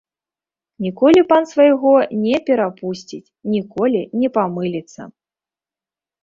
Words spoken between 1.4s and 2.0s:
свайго